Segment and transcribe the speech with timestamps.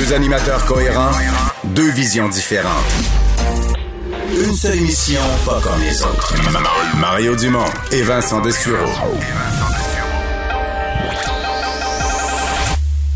[0.00, 1.12] Deux, animateurs cohérents,
[1.66, 2.72] deux visions différentes.
[4.44, 6.34] Une seule émission, pas comme les autres.
[6.98, 7.60] Mario Dumont
[7.92, 8.76] et Vincent Dessureau.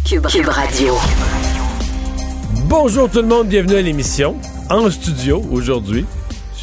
[0.09, 0.95] Cube, Cube Radio.
[2.69, 4.37] Bonjour tout le monde, bienvenue à l'émission.
[4.71, 6.07] En studio aujourd'hui.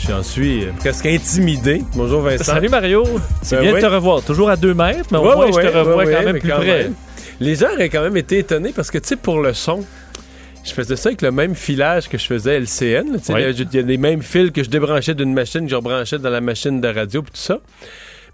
[0.07, 1.83] J'en suis euh, presque intimidé.
[1.93, 2.45] Bonjour Vincent.
[2.45, 3.03] Salut Mario,
[3.41, 3.81] c'est Ben bien oui.
[3.81, 4.21] de te revoir.
[4.21, 6.25] Toujours à deux mètres, mais au Ouais, moins ouais, je te revois ouais, quand ouais,
[6.25, 6.83] même plus quand près.
[6.83, 6.93] même.
[7.39, 9.85] Les gens auraient quand même été étonnés parce que, tu sais, pour le son,
[10.63, 13.17] je faisais ça avec le même filage que je faisais LCN.
[13.29, 13.43] Oui.
[13.57, 16.29] Il y a les mêmes fils que je débranchais d'une machine, que je rebranchais dans
[16.29, 17.59] la machine de radio puis tout ça.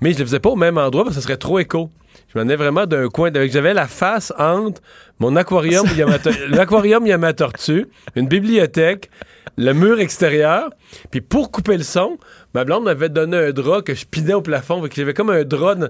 [0.01, 1.89] Mais je le faisais pas au même endroit parce que ça serait trop écho.
[2.33, 3.31] Je m'en ai vraiment d'un coin.
[3.33, 4.81] J'avais la face entre
[5.17, 6.17] mon aquarium, où il y a ma
[6.49, 9.09] l'aquarium, il y a ma tortue, une bibliothèque,
[9.57, 10.69] le mur extérieur.
[11.09, 12.19] Puis pour couper le son,
[12.53, 14.81] ma blonde m'avait donné un drap que je pidais au plafond.
[14.81, 15.89] Que j'avais comme un drap.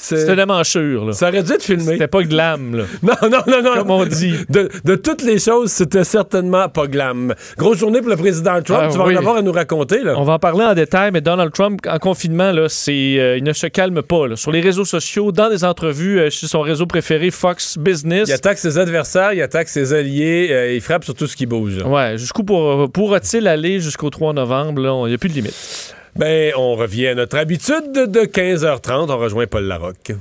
[0.00, 1.12] C'était la manchure, là.
[1.12, 1.84] Ça aurait dû être filmé.
[1.92, 2.84] C'était pas glam, là.
[3.02, 3.74] Non, non, non, non.
[3.76, 4.34] Comme on dit.
[4.48, 7.34] De, de toutes les choses, c'était certainement pas glam.
[7.58, 8.80] Grosse journée pour le président Trump.
[8.84, 9.14] Ah, tu vas oui.
[9.14, 10.14] en avoir à nous raconter, là.
[10.16, 13.44] On va en parler en détail, mais Donald Trump, en confinement, là, c'est, euh, il
[13.44, 14.26] ne se calme pas.
[14.26, 14.36] là.
[14.36, 18.28] Sur les réseaux sociaux, dans des entrevues euh, chez son réseau préféré, Fox Business.
[18.28, 21.46] Il attaque ses adversaires, il attaque ses alliés, euh, il frappe sur tout ce qui
[21.46, 21.78] bouge.
[21.84, 24.80] Ouais, jusqu'où pour, pourra-t-il aller jusqu'au 3 novembre?
[24.82, 25.02] là?
[25.04, 25.94] Il n'y a plus de limite.
[26.20, 29.10] Ben, on revient à notre habitude de 15h30.
[29.10, 30.12] On rejoint Paul Larocque.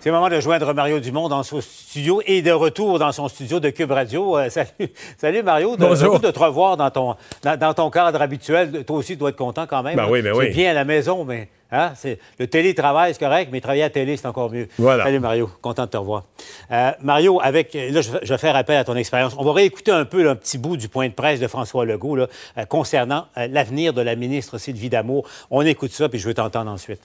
[0.00, 3.28] C'est le moment de joindre Mario Dumont dans son studio et de retour dans son
[3.28, 4.38] studio de Cube Radio.
[4.38, 4.70] Euh, salut,
[5.18, 6.18] salut Mario, de, Bonjour.
[6.20, 8.82] de te revoir dans ton, dans, dans ton cadre habituel.
[8.86, 9.96] Toi aussi, tu dois être content quand même.
[9.96, 10.48] Ben oui, ben oui.
[10.52, 13.90] bien à la maison, mais hein, c'est, le télétravail, c'est correct, mais travailler à la
[13.90, 14.68] télé, c'est encore mieux.
[14.78, 15.04] Voilà.
[15.04, 16.24] Salut Mario, content de te revoir.
[16.72, 19.34] Euh, Mario, avec, là, je, vais- je vais faire appel à ton expérience.
[19.36, 21.84] On va réécouter un peu là, un petit bout du point de presse de François
[21.84, 25.26] Legault là, euh, concernant l'avenir de la ministre Sylvie Damour.
[25.50, 27.02] On écoute ça, puis je veux t'entendre ensuite.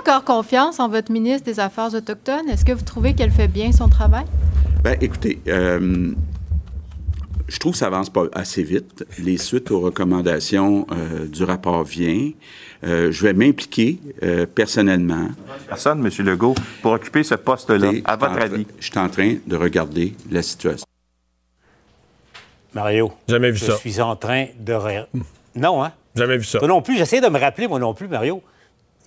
[0.00, 2.48] Encore confiance en votre ministre des Affaires autochtones?
[2.48, 4.24] Est-ce que vous trouvez qu'elle fait bien son travail?
[4.82, 6.12] Ben, écoutez, euh,
[7.48, 9.04] je trouve que ça avance pas assez vite.
[9.18, 12.32] Les suites aux recommandations euh, du rapport viennent.
[12.84, 15.28] Euh, je vais m'impliquer euh, personnellement.
[15.68, 16.26] personne, M.
[16.26, 18.64] Legault, pour occuper ce poste-là, Et à votre je suis en avis?
[18.64, 20.86] train- Je suis en train de regarder la situation.
[22.72, 23.76] Mario, Jamais vu je ça.
[23.76, 24.74] suis en train de...
[25.56, 25.92] Non, hein?
[26.14, 26.58] Jamais vu ça.
[26.58, 28.42] Toi non plus, j'essaie de me rappeler, moi non plus, Mario.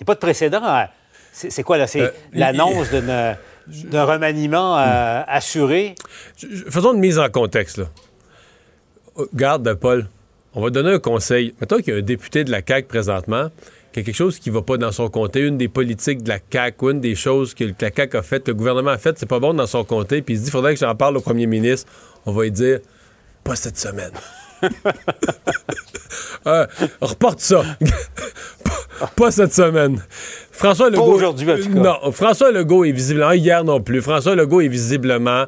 [0.04, 0.62] N'y a pas de précédent.
[0.64, 0.90] à-
[1.32, 1.88] C'est quoi, là?
[1.88, 3.36] C'est Euh, l'annonce d'une-
[3.90, 5.96] d'un remaniement euh, assuré?
[6.70, 7.86] Faisons une mise en contexte, là.
[9.34, 10.08] Garde, Paul,
[10.54, 11.56] on va donner un conseil.
[11.62, 13.50] Mettons qu'il y a un député de la CAQ présentement
[13.92, 16.40] qui a quelque chose qui va pas dans son comté, une des politiques de la
[16.52, 19.26] CAQ, une des choses que la CAQ a faites, que le gouvernement a faites, c'est
[19.30, 21.22] pas bon dans son comté, puis il se dit, il faudrait que j'en parle au
[21.22, 21.92] premier ministre.
[22.26, 22.80] On va lui dire,
[23.44, 24.12] pas cette semaine.
[26.46, 26.68] Euh,
[27.00, 27.64] reporte ça.
[29.04, 30.02] Pas, pas cette semaine.
[30.52, 31.14] François Legault.
[31.14, 31.80] aujourd'hui, en tout cas.
[31.80, 35.46] Non, François Legault est visiblement, hier non plus, François Legault est visiblement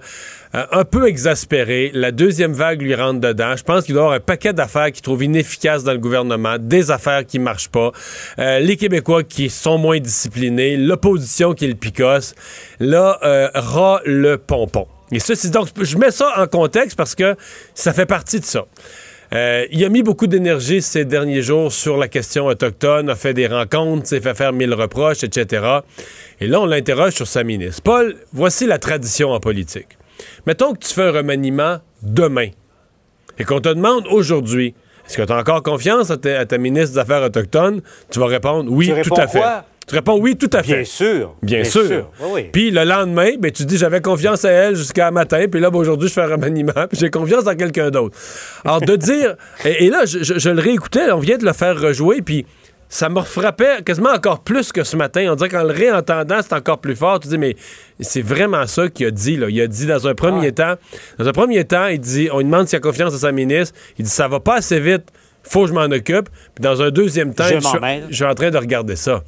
[0.55, 1.91] euh, un peu exaspéré.
[1.94, 3.55] La deuxième vague lui rentre dedans.
[3.55, 6.57] Je pense qu'il doit y avoir un paquet d'affaires qu'il trouve inefficaces dans le gouvernement,
[6.59, 7.91] des affaires qui marchent pas,
[8.39, 12.35] euh, les Québécois qui sont moins disciplinés, l'opposition qui le picosse.
[12.79, 14.88] Là, euh, ras le pompon.
[15.11, 17.35] Et ceci, donc, je mets ça en contexte parce que
[17.75, 18.65] ça fait partie de ça.
[19.34, 23.34] Euh, il a mis beaucoup d'énergie ces derniers jours sur la question autochtone, a fait
[23.34, 25.80] des rencontres, s'est fait faire mille reproches, etc.
[26.40, 27.81] Et là, on l'interroge sur sa ministre.
[27.81, 29.97] Paul, voici la tradition en politique.
[30.46, 32.50] Mettons que tu fais un remaniement demain
[33.38, 34.74] et qu'on te demande aujourd'hui,
[35.08, 37.81] est-ce que tu as encore confiance à ta, à ta ministre des Affaires autochtones?
[38.12, 39.39] Tu vas répondre oui, Tu tout à fait.
[39.39, 39.66] quoi?
[39.87, 40.73] Tu réponds oui, tout à fait.
[40.77, 41.35] Bien sûr.
[41.43, 42.09] Bien, sûr.
[42.19, 42.49] Oui, oui.
[42.51, 45.77] Puis le lendemain, ben, tu dis j'avais confiance à elle jusqu'à matin, puis là, ben,
[45.77, 48.17] aujourd'hui, je fais un remaniement, puis j'ai confiance dans quelqu'un d'autre.
[48.63, 49.35] Alors, de dire.
[49.63, 52.45] Et, et là, je, je- je le réécoutais, on vient de le faire rejouer, puis
[52.89, 55.27] ça me frappait quasiment encore plus que ce matin.
[55.31, 57.19] On dirait qu'en le réentendant, c'est encore plus fort.
[57.19, 57.55] Tu dis, mais
[57.99, 59.37] c'est vraiment ça qu'il a dit.
[59.37, 59.47] Là.
[59.49, 60.75] Il a dit dans un premier temps,
[61.19, 63.75] dans un premier temps, il dit, on lui demande s'il a confiance à sa ministre.
[63.99, 65.03] Il dit, ça va pas assez vite,
[65.43, 66.29] faut que je m'en occupe.
[66.55, 67.61] Puis dans un deuxième temps, il
[68.09, 69.23] je suis en train de regarder ça.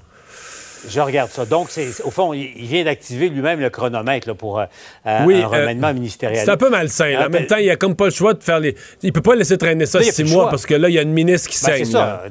[0.89, 1.45] Je regarde ça.
[1.45, 4.65] Donc, c'est, au fond, il, vient d'activer lui-même le chronomètre là, pour euh,
[5.05, 6.43] euh, Oui, un remaniement ministériel.
[6.45, 7.09] C'est un peu malsain.
[7.09, 7.19] là.
[7.23, 8.75] Ah, En même temps, il a comme pas le choix de faire les.
[9.03, 11.01] Il peut pas laisser traîner ça Là, six mois parce que là, il y a
[11.01, 11.85] une ministre qui Ben, saigne.
[11.85, 12.23] c'est ça.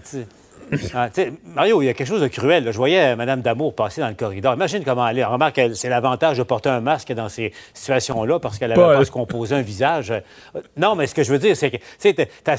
[0.95, 1.09] Ah,
[1.55, 2.65] Mario, il y a quelque chose de cruel.
[2.65, 2.73] là.
[2.73, 4.55] Je voyais euh, Mme Damour passer dans le corridor.
[4.55, 5.25] Imagine comment elle est.
[5.25, 9.05] Remarque, c'est l'avantage de porter un masque dans ces situations-là parce qu'elle n'avait pas à
[9.05, 10.11] se composer un visage.
[10.11, 11.83] Euh, Non, mais ce que je veux dire, c'est que tu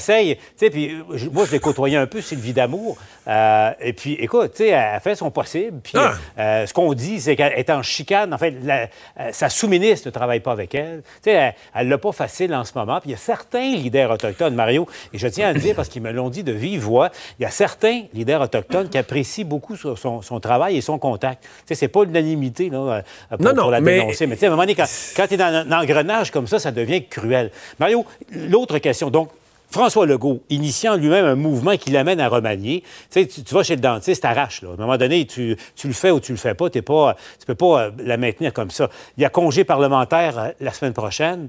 [0.00, 1.02] sais, puis euh,
[1.32, 2.96] moi, je l'ai côtoyé un peu, Sylvie Damour.
[3.26, 5.80] Euh, et puis, écoute, elle fait son possible.
[5.82, 6.12] Puis, Ah.
[6.38, 8.32] euh, ce qu'on dit, c'est qu'elle est en chicane.
[8.32, 8.88] En fait, la-
[9.20, 11.02] euh, sa sous-ministre ne travaille pas avec elle.
[11.26, 11.54] Elle
[11.84, 13.00] ne l'a pas facile en ce moment.
[13.00, 15.88] Puis il y a certains leaders autochtones, Mario, et je tiens à le dire parce
[15.88, 19.44] qu'ils me l'ont dit de vive voix, il y a certains leaders autochtones qui apprécient
[19.44, 21.42] beaucoup son, travail et son contact.
[21.42, 23.02] Tu sais, c'est pas l'unanimité là, euh,
[23.36, 24.26] pour, Non, non, pour la mais- dénoncer.
[24.26, 24.86] Mais tu sais, à un moment donné, quand,
[25.16, 27.50] quand tu es dans un engrenage comme ça, ça devient cruel.
[27.78, 29.10] Mario, l'autre question.
[29.10, 29.30] Donc,
[29.70, 32.80] François Legault, initiant lui-même un mouvement qui l'amène à remanier.
[32.80, 34.62] Tu sais, tu, tu vas chez le dentiste, t'arraches.
[34.62, 34.70] Là.
[34.70, 36.70] À un moment donné, tu, tu le fais ou tu le fais pas.
[36.70, 38.88] T'es pas tu peux pas euh, la maintenir comme ça.
[39.18, 41.48] Il y a congé parlementaire euh, la semaine prochaine.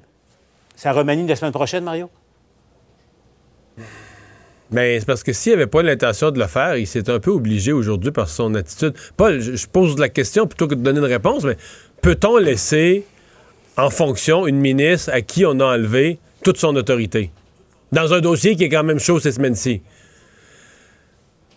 [0.76, 2.10] Ça remanie la semaine prochaine, Mario?
[4.72, 7.32] Mais c'est parce que s'il n'avait pas l'intention de le faire, il s'est un peu
[7.32, 8.94] obligé aujourd'hui par son attitude.
[9.18, 11.58] Paul, je, je pose la question plutôt que de donner une réponse, mais
[12.02, 13.04] peut-on laisser
[13.78, 17.32] en fonction une ministre à qui on a enlevé toute son autorité?
[17.92, 19.82] Dans un dossier qui est quand même chaud ces semaines-ci.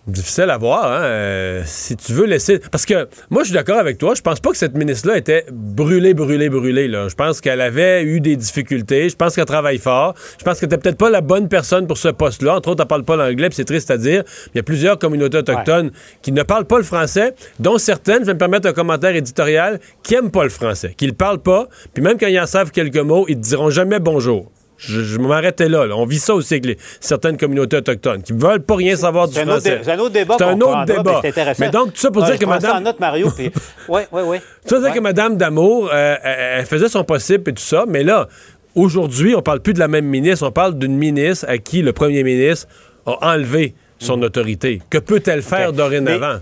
[0.09, 1.05] Difficile à voir, hein?
[1.05, 2.59] euh, si tu veux laisser.
[2.73, 4.15] Parce que moi, je suis d'accord avec toi.
[4.17, 6.89] Je pense pas que cette ministre-là était brûlée, brûlée, brûlée.
[6.89, 7.07] Là.
[7.09, 9.09] Je pense qu'elle avait eu des difficultés.
[9.09, 10.15] Je pense qu'elle travaille fort.
[10.41, 12.57] Je pense qu'elle était peut-être pas la bonne personne pour ce poste-là.
[12.57, 14.25] Entre autres, elle parle pas l'anglais, c'est triste à dire.
[14.53, 18.27] Il y a plusieurs communautés autochtones qui ne parlent pas le français, dont certaines, je
[18.27, 21.69] vais me permettre un commentaire éditorial, qui aiment pas le français, qui le parlent pas.
[21.95, 24.51] Puis même quand ils en savent quelques mots, ils te diront jamais bonjour.
[24.85, 25.97] Je, je m'arrêtais là, là.
[25.97, 29.35] On vit ça aussi avec les- certaines communautés autochtones qui veulent pas rien savoir du
[29.39, 29.81] français.
[29.83, 30.35] c'est un autre débat.
[30.39, 31.23] C'est un autre débat.
[31.59, 33.31] mais donc, tout ça pour Ouais, dire que prends ça madame- en note, Mario.
[33.31, 33.51] Puis...
[33.89, 34.37] Oui, oui, oui.
[34.67, 34.97] Ça veut dire Ouais.
[34.97, 38.29] que Mme Damour, euh, elle, elle faisait son possible et tout ça, mais là,
[38.75, 41.93] aujourd'hui, on parle plus de la même ministre, on parle d'une ministre à qui le
[41.93, 42.67] premier ministre
[43.07, 44.83] a enlevé son autorité.
[44.91, 46.41] Que peut-elle faire dorénavant?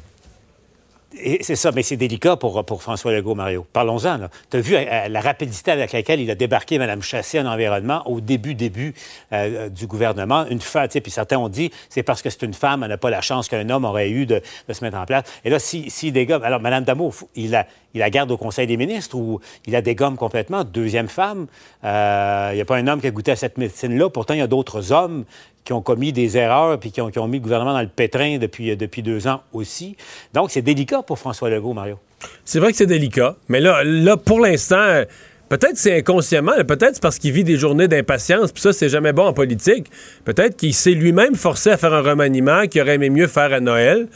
[1.12, 3.67] C'est ça, mais c'est délicat pour, pour François Legault, Mario.
[3.73, 4.29] Parlons-en.
[4.51, 8.03] Tu as vu euh, la rapidité avec laquelle il a débarqué Mme Chassé en environnement
[8.07, 8.95] au début, début
[9.33, 10.47] euh, du gouvernement.
[10.47, 13.11] Une femme, puis certains ont dit, c'est parce que c'est une femme, elle n'a pas
[13.11, 15.25] la chance qu'un homme aurait eu de, de se mettre en place.
[15.45, 16.45] Et là, si, si dégomme...
[16.45, 19.83] Alors, Mme Damour, il la, il la garde au Conseil des ministres ou il la
[19.83, 20.65] dégomme complètement.
[20.65, 21.47] Deuxième femme,
[21.85, 24.11] euh, il n'y a pas un homme qui a goûté à cette médecine-là.
[24.11, 25.25] Pourtant, il y a d'autres hommes
[25.65, 28.39] qui ont commis des erreurs puis qui ont, qui mis le gouvernement dans le pétrin
[28.39, 29.97] depuis, depuis deux ans aussi.
[30.33, 31.99] Donc, c'est délicat pour François Legault, Mario.
[32.45, 35.05] C'est vrai que c'est délicat, mais là, là pour l'instant, euh,
[35.49, 39.27] peut-être c'est inconsciemment, peut-être parce qu'il vit des journées d'impatience, puis ça, c'est jamais bon
[39.27, 39.91] en politique.
[40.25, 43.61] Peut-être qu'il s'est lui-même forcé à faire un remaniement qu'il aurait aimé mieux faire à
[43.61, 44.09] Noël,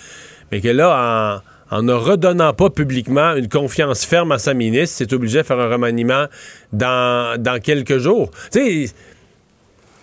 [0.53, 4.95] mais que là, en, en ne redonnant pas publiquement une confiance ferme à sa ministre,
[4.99, 6.27] c'est obligé de faire un remaniement
[6.73, 8.31] dans, quelques jours.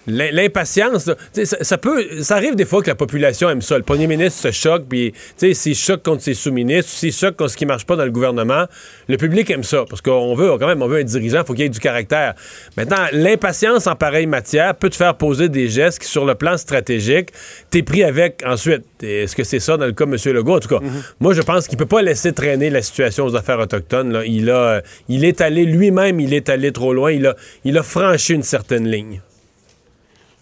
[0.07, 3.77] L'impatience, ça, ça peut, ça arrive des fois que la population aime ça.
[3.77, 7.36] Le premier ministre se choque, puis tu sais, s'il choque contre ses sous-ministres, s'il choque
[7.36, 8.65] contre ce qui marche pas dans le gouvernement,
[9.07, 11.65] le public aime ça parce qu'on veut quand même, on veut un dirigeant, faut qu'il
[11.65, 12.33] ait du caractère.
[12.77, 16.57] Maintenant, l'impatience en pareille matière peut te faire poser des gestes qui, sur le plan
[16.57, 17.30] stratégique,
[17.69, 18.83] t'es pris avec ensuite.
[19.03, 20.36] Est-ce que c'est ça dans le cas de M.
[20.36, 20.56] Legault?
[20.56, 20.80] En tout cas,
[21.19, 24.12] moi, je pense qu'il peut pas laisser traîner la situation aux affaires autochtones.
[24.12, 24.25] là.
[24.25, 27.12] Il a, euh, il est allé lui-même, il est allé trop loin.
[27.12, 29.21] Il a, il a franchi une certaine ligne.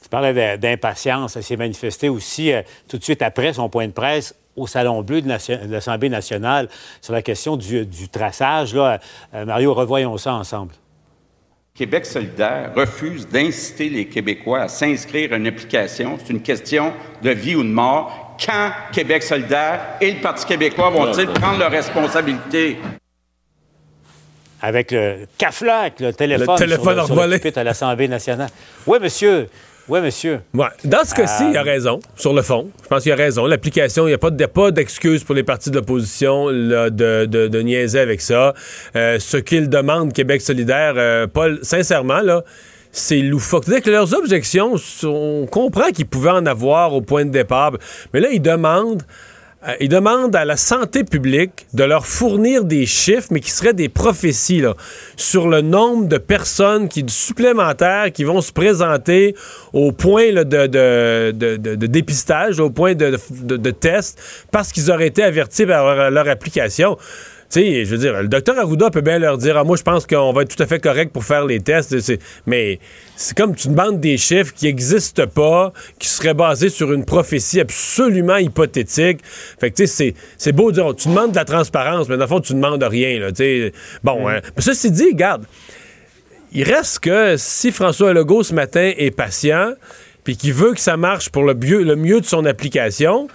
[0.10, 1.34] Tu parlais d'impatience.
[1.34, 5.04] Ça s'est manifesté aussi euh, tout de suite après son point de presse au Salon
[5.04, 5.30] Bleu de,
[5.70, 6.68] l'Assemblée nationale
[7.00, 8.74] sur la question du, du traçage.
[8.74, 9.00] Là.
[9.36, 10.72] Euh, Mario, revoyons ça ensemble.
[11.76, 16.18] Québec solidaire refuse d'inciter les Québécois à s'inscrire à une application.
[16.18, 18.36] C'est une question de vie ou de mort.
[18.44, 22.80] Quand Québec solidaire et le Parti québécois vont-ils prendre leurs responsabilités?
[24.60, 28.50] Avec le caflac, le téléphone, Le téléphone sur, le- sur le à l'Assemblée nationale.
[28.88, 29.48] Oui, monsieur.
[29.90, 30.42] Oui, monsieur.
[30.54, 30.68] Ouais.
[30.86, 32.70] Dans ce cas-ci, il Euh, a raison, sur le fond.
[32.84, 33.48] Je pense qu'il a raison.
[33.48, 37.26] L'application, il n'y a pas de- pas d'excuse pour les partis de l'opposition là, de,
[37.26, 38.54] de, de niaiser avec ça.
[38.96, 42.44] Euh, ce qu'il demande, Québec solidaire, euh, Paul, sincèrement, là,
[42.92, 43.64] c'est loufoque.
[43.66, 47.74] C'est-à-dire que leurs objections, on comprend qu'ils pouvaient en avoir au point de départ,
[48.14, 49.04] mais là, ils demandent
[49.68, 53.74] euh, ils demandent à la santé publique de leur fournir des chiffres, mais qui seraient
[53.74, 54.64] des prophéties
[55.18, 59.36] sur le nombre de personnes qui, supplémentaires qui vont se présenter
[59.74, 61.32] au point de,
[61.88, 64.18] dépistage, au point de, test,
[64.52, 66.98] parce qu'ils auraient été avertis par leur application.
[67.50, 70.06] Sais, je veux dire, le docteur Arruda peut bien leur dire, ah, moi, je pense
[70.06, 71.96] qu'on va être tout à fait correct pour faire les tests.
[72.46, 72.80] Mais
[73.16, 77.60] c'est comme tu demandes des chiffres qui n'existent pas, qui seraient basés sur une prophétie
[77.60, 79.20] absolument hypothétique.
[79.24, 82.18] Fait que, tu sais, c'est- c'est beau de dire, tu demandes de la transparence, mais
[82.18, 83.74] dans le fond, tu demandes rien, là, tu sais.
[84.04, 84.40] Bon, hein.
[84.56, 85.46] Mais ceci dit, regarde,
[86.52, 89.74] il reste que si François Legault ce matin est patient,
[90.24, 93.28] puis qu'il veut que ça marche pour le mieux, le mieux de son application,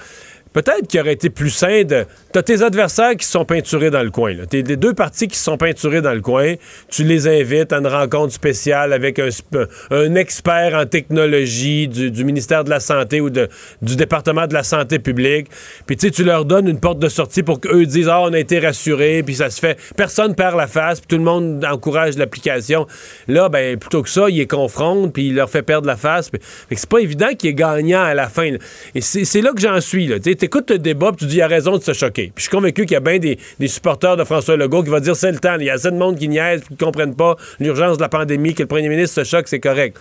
[0.55, 2.07] peut-être qu'il aurait été plus sain de.
[2.33, 4.33] T'as tes adversaires qui se sont peinturés dans le coin.
[4.33, 4.45] Là.
[4.49, 6.55] T'as des deux partis qui se sont peinturés dans le coin.
[6.89, 12.71] Tu les invites à une rencontre spéciale avec un, expert en technologie du, ministère de
[12.71, 15.49] la Santé ou du département de la Santé publique.
[15.87, 18.61] Puis tu leur donnes une porte de sortie pour qu'eux disent Ah, on a été
[18.61, 19.79] rassurés, puis ça se fait.
[19.97, 22.87] Personne perd la face, puis tout le monde encourage l'application.
[23.29, 26.31] Là, ben, plutôt que ça, il les confronte, puis il leur fait perdre la face.
[26.31, 28.53] Puis- Fait que c'est pas évident qu'il est gagnant à la fin.
[28.53, 28.59] là.
[28.95, 30.09] Et c'est là que j'en suis.
[30.21, 32.33] Tu écoutes le débat, tu dis il a raison de se choquer.
[32.35, 34.91] Puis je suis convaincu qu'il y a bien des, des supporters de François Legault qui
[34.91, 35.57] vont dire c'est le temps.
[35.59, 38.09] Il y a assez de monde qui niaise, qui ne comprennent pas l'urgence de la
[38.09, 39.97] pandémie, que le premier ministre se choque, c'est correct.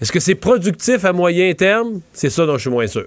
[0.00, 2.00] Est-ce que c'est productif à moyen terme?
[2.12, 3.06] C'est ça dont je suis moins sûr.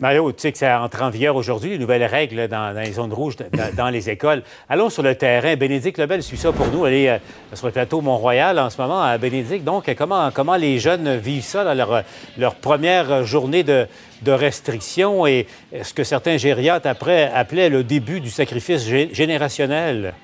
[0.00, 2.92] Mario, tu sais que ça entre en vigueur aujourd'hui, les nouvelles règles dans, dans les
[2.92, 4.42] zones rouges, dans, dans les écoles.
[4.68, 5.56] Allons sur le terrain.
[5.56, 6.86] Bénédicte Lebel suit ça pour nous.
[6.86, 7.18] Elle est euh,
[7.54, 9.64] sur le plateau Mont-Royal en ce moment à Bénédicte.
[9.64, 12.04] Donc, comment, comment les jeunes vivent ça, là, leur,
[12.36, 13.88] leur première journée de,
[14.22, 15.26] de restriction?
[15.26, 15.48] Et
[15.82, 20.14] ce que certains gériatres après appelaient le début du sacrifice gé- générationnel?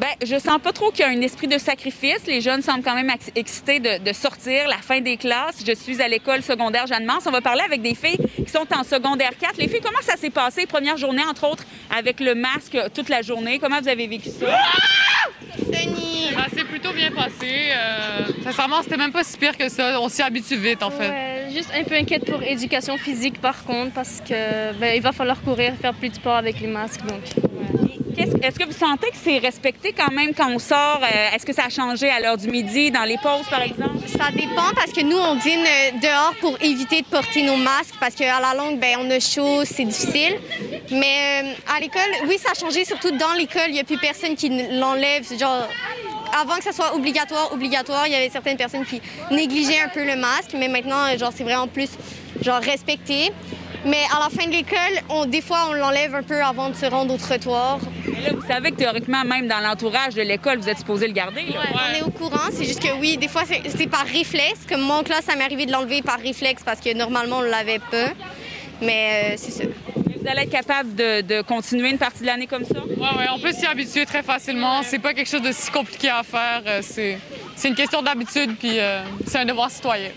[0.00, 2.26] Ben, je sens pas trop qu'il y a un esprit de sacrifice.
[2.26, 5.62] Les jeunes semblent quand même ex- excités de, de sortir, la fin des classes.
[5.66, 7.24] Je suis à l'école secondaire Jeanne-Mance.
[7.26, 9.56] On va parler avec des filles qui sont en secondaire 4.
[9.58, 11.64] Les filles, comment ça s'est passé, première journée, entre autres,
[11.96, 13.60] avec le masque toute la journée?
[13.60, 14.46] Comment vous avez vécu ça?
[16.34, 17.70] Ça s'est plutôt bien passé.
[17.70, 20.00] Euh, sincèrement, c'était même pas si pire que ça.
[20.00, 21.08] On s'y habitue vite, en fait.
[21.08, 25.12] Ouais, juste un peu inquiète pour éducation physique par contre parce que ben, il va
[25.12, 27.20] falloir courir, faire plus de sport avec les masques donc.
[28.16, 31.00] Est-ce que vous sentez que c'est respecté quand même quand on sort?
[31.02, 33.96] Euh, Est-ce que ça a changé à l'heure du midi, dans les pauses, par exemple?
[34.06, 37.94] Ça dépend parce que nous, on dîne euh, dehors pour éviter de porter nos masques
[37.98, 40.38] parce qu'à la longue, ben, on a chaud, c'est difficile.
[40.90, 43.98] Mais euh, à l'école, oui, ça a changé, surtout dans l'école, il n'y a plus
[43.98, 45.26] personne qui l'enlève.
[45.38, 45.68] Genre,
[46.40, 50.04] avant que ça soit obligatoire, obligatoire, il y avait certaines personnes qui négligeaient un peu
[50.04, 51.90] le masque, mais maintenant, genre, c'est vraiment plus
[52.42, 53.32] genre, respecté.
[53.86, 54.78] Mais à la fin de l'école,
[55.10, 57.78] on, des fois, on l'enlève un peu avant de se rendre au trottoir.
[58.06, 61.12] Mais là, vous savez que théoriquement, même dans l'entourage de l'école, vous êtes supposé le
[61.12, 61.42] garder.
[61.42, 61.60] là.
[61.74, 64.60] On est au courant, c'est juste que oui, des fois c'est c'est par réflexe.
[64.68, 67.48] Comme mon classe, ça m'est arrivé de l'enlever par réflexe parce que normalement on ne
[67.48, 68.08] l'avait pas.
[68.80, 69.64] Mais euh, c'est ça.
[69.96, 72.78] Vous allez être capable de, de continuer une partie de l'année comme ça?
[72.78, 74.82] Ouais, ouais, on peut s'y habituer très facilement.
[74.82, 76.62] C'est pas quelque chose de si compliqué à faire.
[76.66, 77.18] Euh, C'est
[77.56, 80.08] c'est une question d'habitude, puis euh, c'est un devoir citoyen.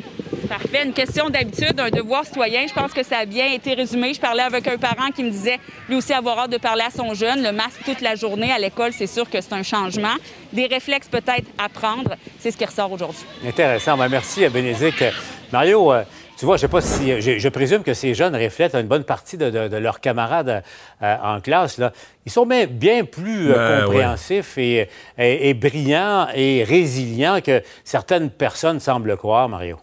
[0.48, 0.84] Parfait.
[0.86, 2.66] Une question d'habitude, un devoir citoyen.
[2.68, 4.14] Je pense que ça a bien été résumé.
[4.14, 6.90] Je parlais avec un parent qui me disait, lui aussi, avoir hâte de parler à
[6.90, 7.44] son jeune.
[7.44, 10.16] Le masque toute la journée à l'école, c'est sûr que c'est un changement.
[10.54, 12.16] Des réflexes peut-être à prendre.
[12.40, 13.26] C'est ce qui ressort aujourd'hui.
[13.46, 13.98] Intéressant.
[13.98, 15.04] Ben, merci à Bénédicte.
[15.52, 16.04] Mario, euh,
[16.38, 17.20] tu vois, je sais pas si.
[17.22, 20.64] Je, je présume que ces jeunes reflètent une bonne partie de, de- de leurs camarades
[21.02, 21.78] euh, en classe.
[21.78, 21.92] Là.
[22.26, 24.88] Ils sont bien, bien plus euh, Ben, compréhensifs et,
[25.18, 29.78] et- et brillants et résilients que certaines personnes semblent croire, Mario.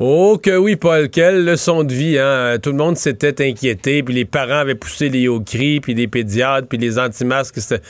[0.00, 2.58] Oh que oui, Paul, quelle leçon de vie, hein?
[2.60, 6.08] Tout le monde s'était inquiété, puis les parents avaient poussé les hauts cris, puis les
[6.08, 7.82] pédiatres, puis les anti-masques, c'était...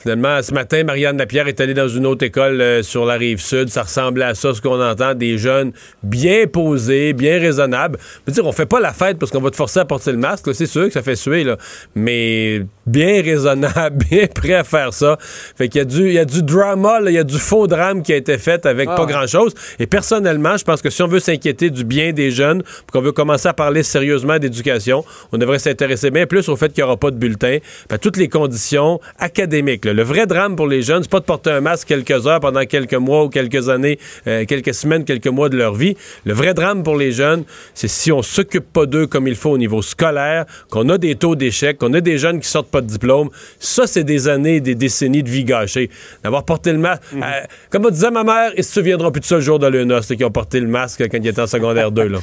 [0.00, 3.38] Finalement, ce matin, Marianne Lapierre est allée dans une autre école euh, sur la rive
[3.38, 3.68] sud.
[3.68, 7.98] Ça ressemblait à ça, ce qu'on entend, des jeunes bien posés, bien raisonnables.
[8.00, 10.12] Je veux dire, on fait pas la fête parce qu'on va te forcer à porter
[10.12, 11.58] le masque, c'est sûr que ça fait suer, là.
[11.94, 15.18] Mais bien raisonnable, bien prêt à faire ça.
[15.20, 17.66] Fait qu'il y a du, il y a du drama, il y a du faux
[17.66, 19.52] drame qui a été fait avec Ah pas grand-chose.
[19.78, 23.12] Et personnellement, je pense que si on veut s'inquiéter du bien des jeunes, qu'on veut
[23.12, 26.96] commencer à parler sérieusement d'éducation, on devrait s'intéresser bien plus au fait qu'il n'y aura
[26.96, 27.58] pas de bulletin,
[27.90, 29.84] à toutes les conditions académiques.
[29.84, 29.89] là.
[29.92, 32.64] Le vrai drame pour les jeunes, c'est pas de porter un masque quelques heures pendant
[32.64, 35.96] quelques mois ou quelques années, euh, quelques semaines, quelques mois de leur vie.
[36.24, 37.44] Le vrai drame pour les jeunes,
[37.74, 41.14] c'est si on s'occupe pas d'eux comme il faut au niveau scolaire, qu'on a des
[41.14, 43.30] taux d'échec, qu'on a des jeunes qui sortent pas de diplôme.
[43.58, 45.90] Ça, c'est des années, des décennies de vie gâchée.
[46.22, 47.02] D'avoir porté le masque.
[47.12, 47.22] Mhm.
[47.22, 47.26] Euh,
[47.70, 50.08] comme disait ma mère, ils se souviendront plus de ça le jour de leur noces,
[50.08, 52.08] qui ont porté le masque quand ils étaient en secondaire 2.
[52.08, 52.18] Là.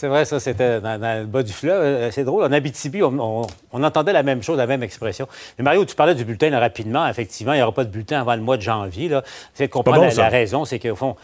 [0.00, 1.82] C'est vrai, ça, c'était dans, dans le bas du fleuve.
[1.82, 2.42] Euh, C'est drôle.
[2.44, 5.28] En Abitibi, on, on- on entendait la même chose, la même expression.
[5.58, 7.06] Mais Mario, tu parlais du bulletin là, rapidement.
[7.06, 9.10] Effectivement, il n'y aura pas de bulletin avant le mois de janvier.
[9.52, 11.16] C'est de comprendre bon, la, raison, c'est qu'au fond,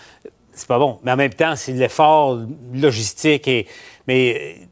[0.52, 0.98] c'est pas bon.
[1.04, 2.38] Mais en même temps, c'est l'effort
[2.74, 3.48] logistique.
[3.48, 3.66] Et...
[4.06, 4.64] Mais euh,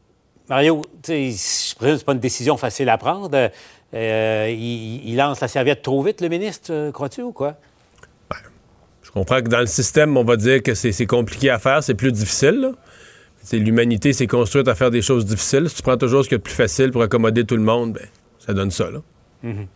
[0.49, 3.49] Mario, tu sais, je présume que ce pas une décision facile à prendre.
[3.95, 7.55] Euh, il, il lance la serviette trop vite, le ministre, crois-tu, ou quoi?
[9.01, 11.81] Je comprends que dans le système, on va dire que c'est c'est compliqué à faire,
[11.81, 12.59] c'est plus difficile.
[12.61, 12.71] là.
[13.45, 15.69] C'est l'humanité s'est construite à faire des choses difficiles.
[15.69, 18.05] Si tu prends toujours ce qui est plus facile pour accommoder tout le monde, ben,
[18.39, 18.89] ça donne ça.
[18.91, 18.99] Là.
[19.43, 19.67] Mhm.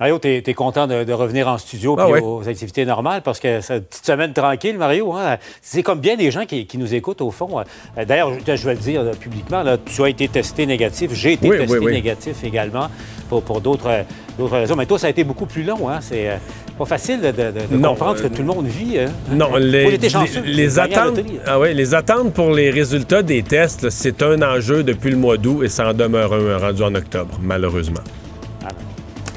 [0.00, 2.20] Mario, tu es, content de, de revenir en studio Ah puis ouais.
[2.22, 5.12] aux activités normales parce que c'est une petite semaine tranquille, Mario.
[5.14, 5.38] Hein?
[5.60, 7.58] C'est comme bien des gens qui, qui nous écoutent au fond.
[7.58, 11.12] Euh, D'ailleurs, je, je vais le dire là, publiquement, là, tu as été testé négatif.
[11.14, 11.92] J'ai été Oui, testé oui, oui.
[11.94, 12.88] négatif également
[13.28, 14.04] pour, pour d'autres
[14.38, 14.76] raisons.
[14.76, 15.88] Mais toi, ça a été beaucoup plus long.
[15.88, 15.98] Hein?
[16.00, 16.36] C'est euh,
[16.78, 18.98] pas facile de, de- de Non, comprendre ce euh, que tout le monde vit.
[18.98, 19.06] hein?
[19.30, 24.82] Non, les, attentes, ah ouais, les attentes pour les résultats des tests, c'est un enjeu
[24.82, 28.00] depuis le mois d'août et ça en demeure un rendu en octobre, malheureusement.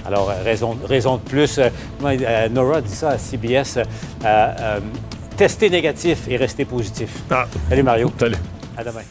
[0.06, 1.60] Alors, euh, raison, raison de plus.
[1.60, 3.78] euh, Nora dit ça à CBS.
[3.78, 3.84] euh,
[4.26, 4.80] euh,
[5.38, 7.10] tester négatif et rester positif.
[7.32, 7.46] Ah.
[7.70, 8.12] Salut Mario.
[8.20, 8.36] Salut.
[8.78, 9.02] À demain.